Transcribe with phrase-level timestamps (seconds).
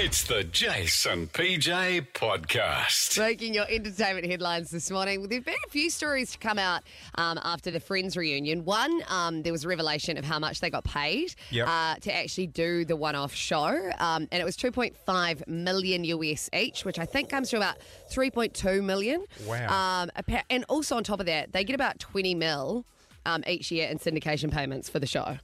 [0.00, 3.18] It's the Jase and PJ podcast.
[3.18, 5.18] Making your entertainment headlines this morning.
[5.18, 6.82] Well, There have been a few stories to come out
[7.16, 8.64] um, after the Friends reunion.
[8.64, 11.66] One, um, there was a revelation of how much they got paid Yep.
[11.68, 13.90] uh, to actually do the one off show.
[13.98, 17.78] Um, and it was 2.5 million US each, which I think comes to about
[18.12, 19.24] 3.2 million.
[19.46, 20.02] Wow.
[20.02, 22.84] Um, appa- and also on top of that, they get about 20 mil
[23.26, 25.38] um, each year in syndication payments for the show.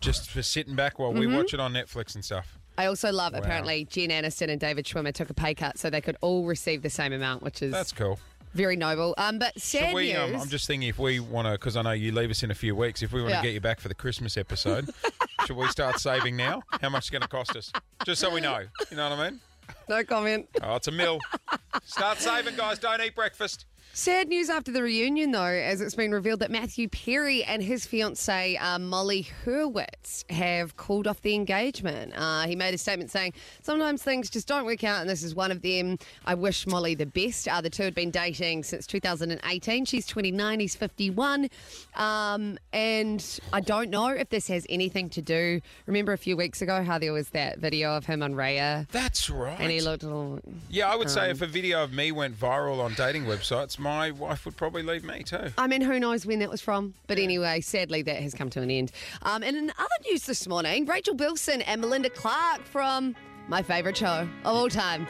[0.00, 1.18] Just for sitting back while Mm-hmm.
[1.20, 2.55] we watch it on Netflix and stuff.
[2.78, 3.40] I also love, Wow.
[3.40, 6.82] apparently, Jen Aniston and David Schwimmer took a pay cut so they could all receive
[6.82, 8.18] the same amount, which is That's cool.
[8.54, 9.14] very noble.
[9.18, 10.12] Um, but Should sad we?
[10.14, 10.42] Um, news.
[10.42, 12.54] I'm just thinking if we want to, because I know you leave us in a
[12.54, 13.02] few weeks.
[13.02, 13.40] If we want Yeah.
[13.42, 14.88] to get you back for the Christmas episode,
[15.46, 16.62] should we start saving now?
[16.80, 17.72] How much is going to cost us?
[18.04, 18.60] Just so we know.
[18.90, 19.40] You know what I mean?
[19.88, 20.48] no comment.
[20.62, 21.18] Oh, it's a mill.
[21.84, 22.78] Start saving, guys.
[22.78, 23.66] Don't eat breakfast.
[23.98, 27.86] Sad news after the reunion, though, as it's been revealed that Matthew Perry and his
[27.86, 32.12] fiancee uh, Molly Hurwitz have called off the engagement.
[32.14, 33.32] Uh, he made a statement saying,
[33.62, 35.96] "Sometimes things just don't work out, and this is one of them.
[36.26, 39.86] I wish Molly the best." Uh, the two had been dating since 2018.
[39.86, 41.48] She's 29, he's 51,
[41.94, 45.62] um, and I don't know if this has anything to do.
[45.86, 49.30] Remember a few weeks ago how there was that video of him on Raya, That's
[49.30, 49.56] right.
[49.58, 50.40] and he looked a little.
[50.68, 53.78] yeah, I would Um, say if a video of me went viral on dating websites,
[53.86, 55.52] my wife would probably leave me too.
[55.56, 56.94] I mean, who knows when that was from?
[57.06, 58.90] But anyway, sadly, that has come to an end.
[59.22, 63.14] Um, and in other news this morning, Rachel Bilson and Melinda Clarke from
[63.46, 65.06] my favourite show of all time.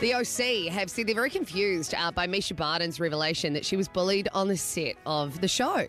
[0.00, 3.86] The OC have said they're very confused uh, by Mischa Barton's revelation that she was
[3.86, 5.86] bullied on the set of the show.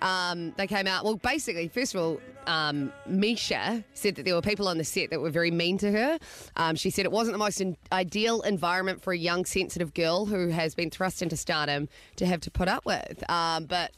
[0.00, 4.42] Um, they came out, well, basically, first of all, um, Mischa said that there were
[4.42, 6.18] people on the set that were very mean to her.
[6.54, 10.24] Um, she said it wasn't the most in- ideal environment for a young, sensitive girl
[10.26, 13.28] who has been thrust into stardom to have to put up with.
[13.28, 13.90] Um, but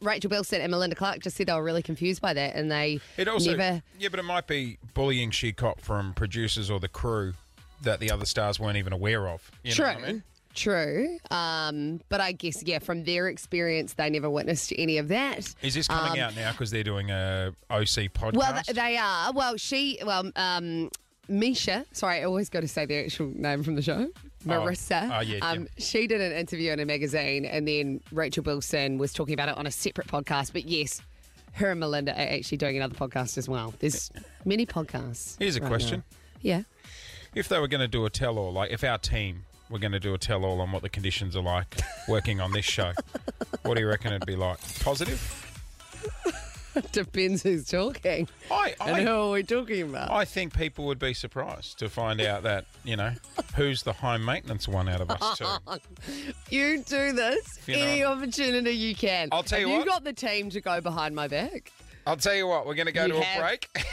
[0.00, 3.00] Rachel Bilson and Melinda Clarke just said they were really confused by that and they
[3.16, 3.82] It also, never.
[3.98, 7.32] yeah, but it might be bullying she caught from producers or the crew
[7.82, 9.50] that the other stars weren't even aware of.
[9.62, 9.84] You know True.
[9.86, 10.22] what I mean?
[10.54, 11.18] True.
[11.30, 15.54] Um, but I guess, yeah, from their experience, they never witnessed any of that.
[15.62, 18.34] Is this coming Um, out now because they're doing a OC podcast?
[18.34, 19.32] Well, th- they are.
[19.32, 20.90] Well, she, well, um,
[21.30, 24.08] Mischa, sorry, I always got to say the actual name from the show.
[24.46, 25.10] Marissa.
[25.16, 29.12] Oh, yeah, um, She did an interview in a magazine, and then Rachel Bilson was
[29.12, 30.52] talking about it on a separate podcast.
[30.52, 31.02] But yes,
[31.52, 33.74] her and Melinda are actually doing another podcast as well.
[33.78, 34.10] There's
[34.44, 35.36] many podcasts.
[35.38, 35.98] Here's a right question.
[36.10, 36.16] now.
[36.40, 36.62] Yeah.
[37.34, 39.92] If they were going to do a tell all, like if our team were going
[39.92, 41.76] to do a tell all on what the conditions are like
[42.08, 42.92] working on this show,
[43.62, 44.58] what do you reckon it'd be like?
[44.80, 45.44] Positive?
[46.92, 48.28] Depends who's talking.
[48.52, 50.10] I, And who are we talking about?
[50.12, 53.12] I think people would be surprised to find out that, you know,
[53.56, 55.46] who's the high maintenance one out of us two.
[56.50, 59.28] You do this You any opportunity you can.
[59.32, 59.88] I'll tell Have you you what.
[59.88, 61.72] got the team to go behind my back.
[62.06, 63.68] I'll tell you what, we're going to go You to a have- break.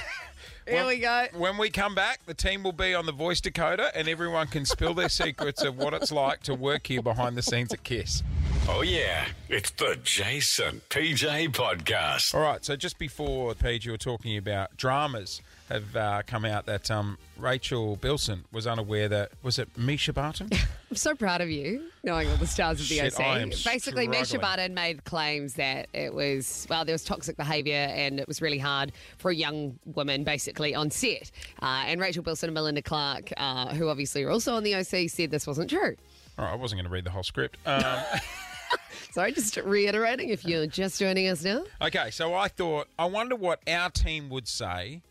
[0.67, 1.27] Here When- we go.
[1.33, 4.65] When we come back, the team will be on the Voice Dakota and everyone can
[4.65, 8.23] spill their secrets of what it's like to work here behind the scenes at KIIS.
[8.67, 9.27] Oh, yeah.
[9.47, 12.33] It's the Jase and PJ podcast.
[12.33, 16.65] All right, so just before, Paige, you were talking about dramas have uh, come out
[16.65, 20.49] that um, Rachel Bilson was unaware that, was it Mischa Barton?
[20.89, 23.19] I'm so proud of you, knowing all the stars of the Shit, OC.
[23.19, 24.41] I am Basically, Mischa.
[24.41, 28.59] Barton made claims that it was, well, there was toxic behaviour and it was really
[28.59, 31.29] hard for a young woman, basically, on set.
[31.61, 35.09] Uh, and Rachel Bilson and Melinda Clarke, uh, who obviously are also on the OC,
[35.09, 35.95] said this wasn't true.
[36.37, 37.57] All right, I wasn't going to read the whole script.
[37.65, 37.83] Um,
[39.11, 41.63] Sorry, just reiterating if you're just joining us now.
[41.81, 45.01] okay, so I thought, I wonder what our team would say,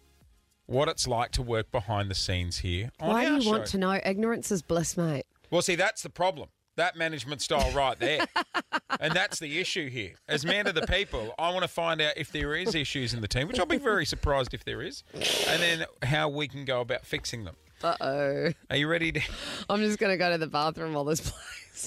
[0.67, 3.51] what it's like to work behind the scenes here on Why our do you show.
[3.51, 4.01] want to know?
[4.05, 5.25] Ignorance is bliss, mate.
[5.51, 6.49] Well, see, that's the problem.
[6.77, 8.25] That management style right there.
[9.01, 10.15] and that's the issue here.
[10.29, 13.21] As man of the people, I want to find out if there is issues in
[13.21, 16.65] the team, which I'll be very surprised if there is, and then how we can
[16.65, 17.55] go about fixing them.
[17.85, 18.53] Uh oh.
[18.71, 19.21] Are you ready to?
[19.69, 21.35] I'm just going to go to the bathroom while this plays.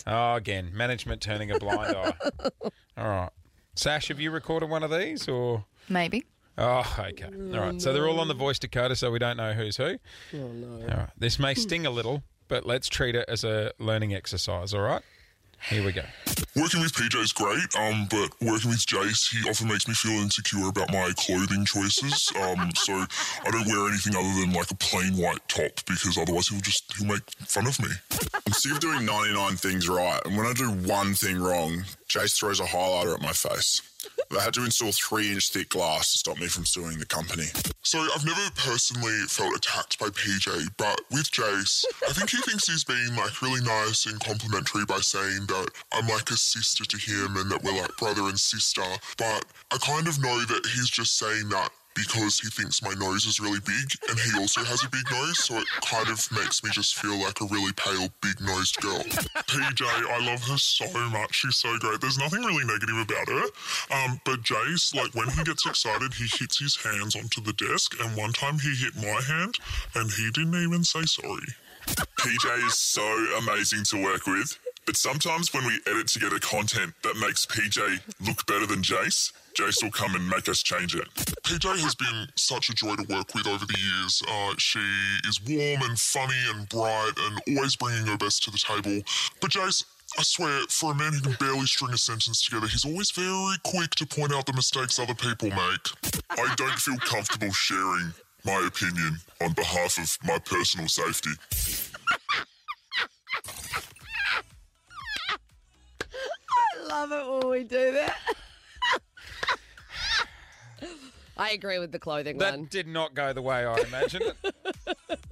[0.06, 2.13] Oh, again, management turning a blind eye.
[2.97, 3.30] All right.
[3.74, 5.66] Sash, have you recorded one of these or?
[5.90, 6.25] Maybe.
[6.57, 7.25] Oh, okay.
[7.25, 7.81] All right.
[7.81, 9.97] So they're all on the voice Dakota, so we don't know who's who.
[10.34, 10.81] Oh, no.
[10.81, 11.09] All right.
[11.18, 15.01] This may sting a little, but let's treat it as a learning exercise, all right?
[15.69, 16.04] Here we go.
[16.56, 20.21] Working with PJ is great, um, but working with Jase, he often makes me feel
[20.21, 22.31] insecure about my clothing choices.
[22.42, 26.48] Um, so I don't wear anything other than like a plain white top because otherwise
[26.48, 27.89] he'll just he'll make fun of me.
[28.45, 32.38] I'm sick of doing 99 things right, and when I do one thing wrong, Jase
[32.38, 33.81] throws a highlighter at my face.
[34.35, 37.47] I had to install three inch thick glass to stop me from suing the company.
[37.83, 42.68] So I've never personally felt attacked by PJ, but with Jase, I think he thinks
[42.68, 46.97] he's being like really nice and complimentary by saying that I'm like a sister to
[46.97, 48.83] him and that we're like brother and sister.
[49.18, 53.25] But I kind of know that he's just saying that because he thinks my nose
[53.25, 56.63] is really big and he also has a big nose, so it kind of makes
[56.63, 58.99] me just feel like a really pale, big nosed girl.
[59.49, 61.35] PJ, I love her so much.
[61.35, 61.99] She's so great.
[61.99, 63.45] There's nothing really negative about her.
[63.89, 67.95] Um, but Jase, like when he gets excited, he hits his hands onto the desk,
[67.99, 69.55] and one time he hit my hand
[69.95, 71.49] and he didn't even say sorry.
[71.88, 73.01] PJ is so
[73.39, 74.57] amazing to work with,
[74.88, 79.84] but sometimes when we edit together content that makes PJ look better than Jase, Jase
[79.84, 81.06] will come and make us change it.
[81.44, 84.24] PJ has been such a joy to work with over the years.
[84.25, 84.80] Uh, she
[85.28, 89.04] is warm and funny and bright and always bringing her best to the table.
[89.42, 89.84] But Jase,
[90.18, 93.57] I swear, for a man who can barely string a sentence together, he's always very
[93.66, 96.16] quick to point out the mistakes other people make.
[96.30, 98.13] I don't feel comfortable sharing
[98.45, 101.31] my opinion on behalf of my personal safety.
[106.89, 108.16] Love it when we do that.
[111.38, 112.66] I agree with the clothing That one.
[112.66, 114.56] did not go the way I imagined it.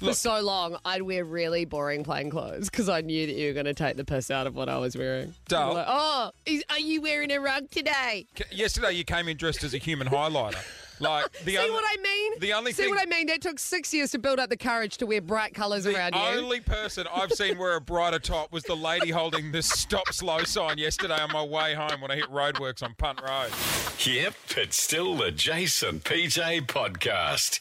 [0.00, 3.54] For so long, I'd wear really boring plain clothes because I knew that you were
[3.54, 5.32] going to take the piss out of what I was wearing.
[5.48, 5.72] Dull.
[5.74, 8.26] Like, oh, is, are you wearing a rug today?
[8.34, 10.62] K- Yesterday you came in dressed as a human highlighter.
[11.00, 12.32] Like the See only, what I mean?
[12.40, 13.26] the only See thing- what I mean?
[13.26, 16.20] That took six years to build up the courage to wear bright colours around you.
[16.20, 20.12] the only person I've seen wear a brighter top was the lady holding the stop
[20.12, 23.50] slow sign yesterday on my way home when I hit roadworks on Punt Road.
[24.04, 27.60] Yep, it's still the Jase and PJ podcast.